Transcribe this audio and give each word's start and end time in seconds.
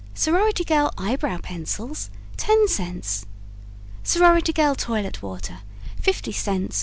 Sorority 0.15 0.63
Girl 0.63 0.91
Eye 0.97 1.15
Brow 1.15 1.37
Pencils 1.37 2.09
10 2.37 2.65
cts. 2.65 3.25
Sorority 4.03 4.51
Girl 4.51 4.73
Toilet 4.73 5.21
Water 5.21 5.59
50 6.01 6.33
cts. 6.33 6.79